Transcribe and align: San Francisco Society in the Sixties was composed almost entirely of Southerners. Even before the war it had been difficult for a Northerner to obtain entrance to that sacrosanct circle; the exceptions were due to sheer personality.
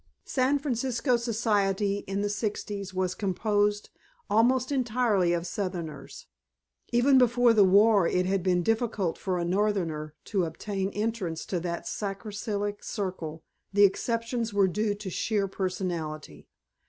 San 0.25 0.57
Francisco 0.57 1.15
Society 1.15 1.97
in 2.07 2.21
the 2.21 2.27
Sixties 2.29 2.91
was 2.91 3.13
composed 3.13 3.91
almost 4.31 4.71
entirely 4.71 5.31
of 5.31 5.45
Southerners. 5.45 6.25
Even 6.91 7.19
before 7.19 7.53
the 7.53 7.63
war 7.63 8.07
it 8.07 8.25
had 8.25 8.41
been 8.41 8.63
difficult 8.63 9.15
for 9.19 9.37
a 9.37 9.45
Northerner 9.45 10.15
to 10.23 10.45
obtain 10.45 10.89
entrance 10.89 11.45
to 11.45 11.59
that 11.59 11.87
sacrosanct 11.87 12.83
circle; 12.83 13.43
the 13.71 13.83
exceptions 13.83 14.51
were 14.51 14.67
due 14.67 14.95
to 14.95 15.09
sheer 15.11 15.47
personality. 15.47 16.47